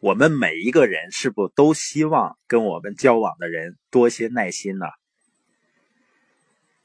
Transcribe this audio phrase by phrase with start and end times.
[0.00, 4.86] 我们每一个人是不都希望跟我们交往的人多些耐心呢？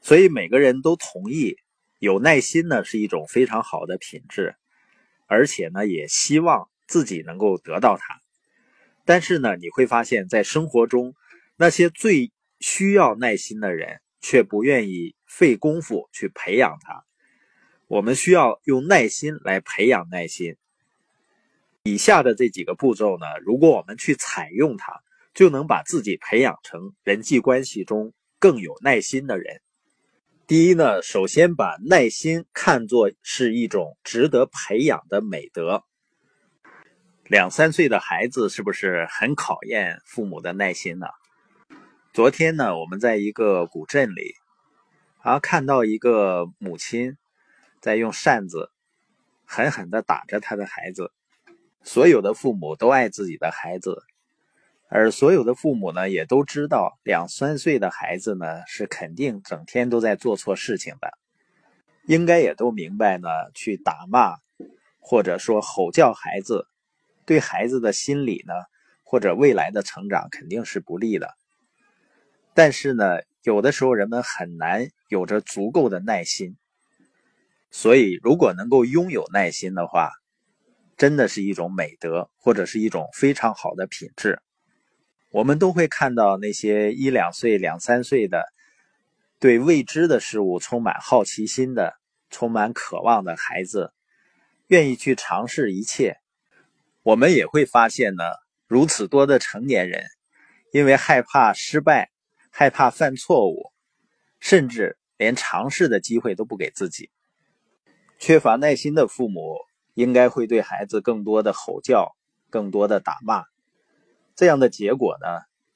[0.00, 1.56] 所以每个人都同意，
[2.00, 4.56] 有耐心呢是一种非常好的品质，
[5.26, 8.20] 而且呢也希望自己能够得到它。
[9.04, 11.14] 但是呢，你会发现在生活中，
[11.56, 17.04] 那些最需要耐心的人却不愿意费功夫去培养它。
[17.86, 20.56] 我们需要用耐心来培养耐心。
[21.86, 25.02] 以下的这几个步骤呢，如果我们去采用它，
[25.34, 29.60] 就能把自己培养成人际关系中更有耐心的人。
[30.46, 35.84] 第一呢，首先把耐心看作是一种值得培养的美德。
[37.26, 41.06] 两三岁的孩子是不是很考验父母的耐心呢？
[42.14, 44.32] 昨天呢，我们在一个古镇里，
[45.18, 47.18] 啊，看到一个母亲
[47.82, 48.70] 在用扇子
[49.44, 51.12] 狠狠地打着他的孩子。
[51.86, 54.02] 所有的父母都爱自己的孩子，
[54.88, 61.10] 而所有的父母呢，也都知道两三岁的孩子呢是肯定整天都在做错事情的，
[62.06, 64.38] 应该也都明白呢，去打骂
[64.98, 66.66] 或者说吼叫孩子，
[67.26, 68.54] 对孩子的心理呢
[69.02, 71.34] 或者未来的成长肯定是不利的。
[72.54, 76.56] 但是呢，有的时候人们很难有着足够的耐心，
[77.70, 80.10] 所以如果能够拥有耐心的话。
[80.96, 84.40] 真的是一种美德，或者是一种非常好的品质。
[85.30, 88.44] 我们都会看到那些一两岁、两三岁的，
[89.40, 91.94] 对未知的事物充满好奇心的、
[92.30, 93.92] 充满渴望的孩子，
[94.68, 96.18] 愿意去尝试一切。
[97.02, 98.22] 我们也会发现呢，
[98.68, 100.04] 如此多的成年人，
[100.72, 102.10] 因为害怕失败、
[102.50, 103.72] 害怕犯错误，
[104.38, 107.10] 甚至连尝试的机会都不给自己。
[108.20, 109.58] 缺乏耐心的父母。
[109.94, 112.16] 应该会对孩子更多的吼叫，
[112.50, 113.44] 更多的打骂，
[114.34, 115.26] 这样的结果呢，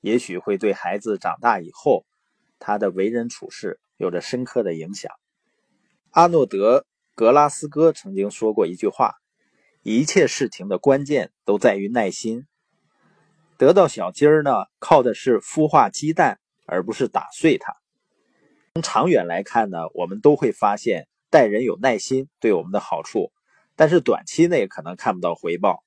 [0.00, 2.04] 也许会对孩子长大以后
[2.58, 5.12] 他的为人处事有着深刻的影响。
[6.10, 6.80] 阿诺德·
[7.14, 9.14] 格拉斯哥曾经说过一句话
[9.82, 12.46] ：“一切事情的关键都在于耐心。
[13.56, 17.76] 得到小鸡儿呢，靠的是孵化鸡蛋，而不是打碎它。
[18.74, 23.30] 从长远来看呢，我们都会发现待人有耐心对我们的好处。”
[23.78, 25.84] 但是短期内可能看不到回报。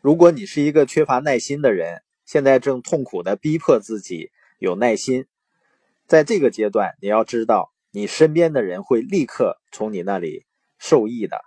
[0.00, 4.30] 如果你是一个缺乏耐心的人，现在正痛苦的逼迫自己
[4.60, 5.26] 有耐心，
[6.06, 10.46] 在这个阶段，你要知道，你身边的人会立刻从你那里
[10.78, 11.40] 受益的。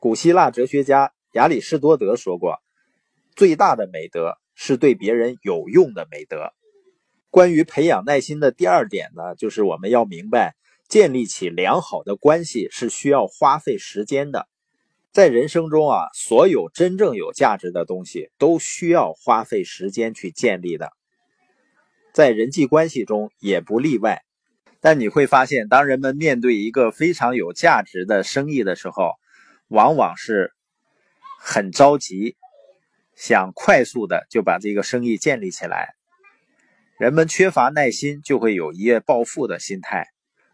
[0.00, 2.58] 古希腊哲学家亚里士多德说过
[3.36, 6.52] ：“最大的美德是对别人有用的美德。”
[7.30, 10.56] 关于培养耐心的第二点呢，就是我们要明白。
[10.88, 14.48] 建立起良好的关系是需要花费时间的，
[15.12, 20.90] 在人生中啊，所有真正有价值的东西都需要花费时间去建立的，
[22.14, 24.22] 在人际关系中也不例外。
[24.80, 29.12] 但你会发现，当人们面对一个非常有价值的生意的时候，
[29.66, 30.52] 往往是
[31.40, 32.36] 很着急，
[33.14, 35.96] 想快速的就把这个生意建立起来。
[36.96, 40.06] 人们缺乏耐心，就会有一夜暴富的心态。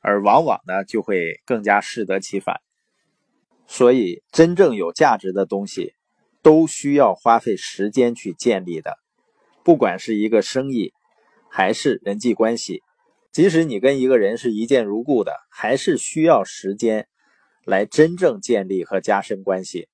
[0.04, 2.60] 而往往呢，就会更加适得其反。
[3.66, 5.94] 所以，真正有价值的东西，
[6.42, 8.98] 都需要花费时间去建立的。
[9.64, 10.92] 不管是一个生意，
[11.50, 12.82] 还是人际关系，
[13.32, 17.08] 即使你跟一个人是一见如故的，还是需要时间
[17.64, 19.88] 来真正建立和加深关系。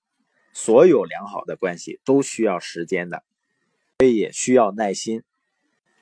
[0.53, 3.22] 所有良好的关系都需要时间的，
[4.00, 5.22] 所以也需要耐心。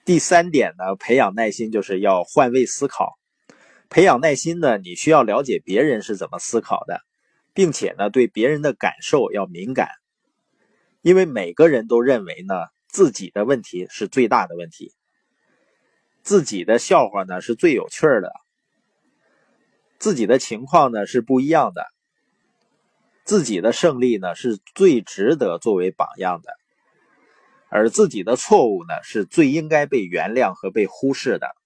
[0.07, 3.19] 第三点呢，培养耐心就是要换位思考。
[3.91, 7.01] 培养耐心呢，你需要了解别人是怎么思考的，
[7.55, 9.89] 并且呢，对别人的感受要敏感，
[11.01, 12.55] 因为每个人都认为呢，
[12.87, 14.93] 自己的问题是最大的问题，
[16.23, 18.31] 自己的笑话呢是最有趣的，
[19.99, 21.87] 自己的情况呢是不一样的，
[23.25, 26.53] 自己的胜利呢是最值得作为榜样的，
[27.71, 31.57] 而自己的错误呢是最应该被原谅和被忽视的。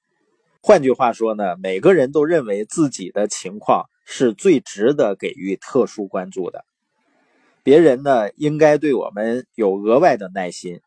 [0.65, 6.65] 换句话说呢，每个人都认为自己的情况是最值得给予特殊关注的。
[7.65, 10.81] 别人呢，应该对我们有额外的耐心。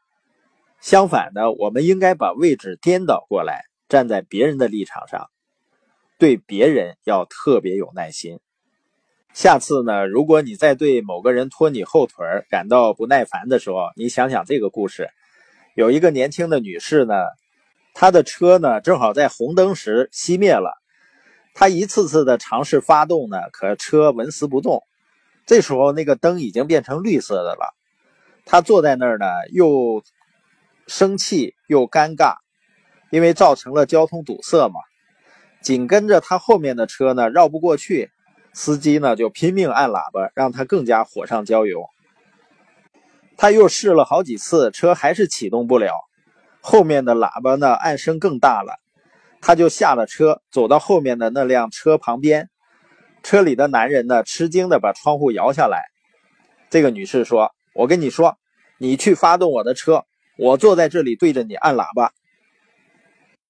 [0.80, 5.30] 相反呢，我们应该把位置颠倒过来，站在别人的立场上，
[6.18, 8.40] 对别人要特别有耐心。
[9.34, 15.10] 下次呢，如果你在对某个人拖你后腿感到不耐烦的时候，你想想这个故事：
[15.76, 17.14] 有一个年轻的女士呢。
[17.98, 20.74] 他的车呢，正好在红灯时熄灭了。
[21.54, 24.84] 他一次次的尝试发动呢，可车纹丝不动。
[25.46, 27.74] 这时候，那个灯已经变成绿色的了。
[28.46, 30.04] 他坐在那儿呢，又
[30.88, 32.36] 生气又尴尬，
[33.12, 34.82] 因为造成了交通堵塞嘛。
[35.62, 38.12] 紧跟着他后面的车呢，绕不过去，
[38.52, 41.86] 司机呢就拼命按喇叭，让他更加火上浇油。
[43.38, 45.94] 他又试了好几次，车还是启动不了，
[46.68, 48.80] 后面的喇叭呢按声更大了。
[49.40, 52.50] 他就下了车，走到后面的那辆车旁边，
[53.22, 55.84] 车里的男人呢吃惊的把窗户摇下来。
[56.72, 58.40] 这个女士说：“我跟你说，
[58.80, 60.06] 你去发动我的车，
[60.40, 62.12] 我坐在这里对着你按喇叭。”